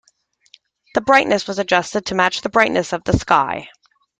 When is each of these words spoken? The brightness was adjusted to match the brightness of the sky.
The 0.95 1.01
brightness 1.01 1.45
was 1.45 1.59
adjusted 1.59 2.07
to 2.07 2.15
match 2.15 2.41
the 2.41 2.49
brightness 2.49 2.91
of 2.91 3.03
the 3.03 3.13
sky. 3.13 3.69